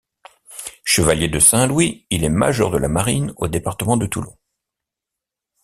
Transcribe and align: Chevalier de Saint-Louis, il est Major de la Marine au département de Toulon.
Chevalier 0.83 1.27
de 1.27 1.37
Saint-Louis, 1.37 2.07
il 2.09 2.23
est 2.23 2.29
Major 2.29 2.71
de 2.71 2.79
la 2.79 2.87
Marine 2.87 3.35
au 3.37 3.47
département 3.47 3.97
de 3.97 4.07
Toulon. 4.07 4.35